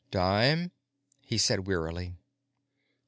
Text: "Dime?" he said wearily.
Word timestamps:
"Dime?" 0.09 0.71
he 1.21 1.37
said 1.37 1.67
wearily. 1.67 2.15